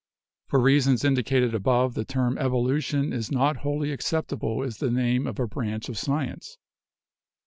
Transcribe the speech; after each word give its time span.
"For 0.47 0.59
reasons 0.59 1.03
indicated 1.03 1.53
above 1.53 1.93
the 1.93 2.03
term 2.05 2.35
'evolution' 2.39 3.13
is 3.13 3.31
not 3.31 3.57
wholly 3.57 3.91
acceptable 3.91 4.63
as 4.63 4.79
the 4.79 4.89
name 4.89 5.27
of 5.27 5.39
a 5.39 5.45
branch 5.45 5.89
of 5.89 5.97
science. 5.99 6.57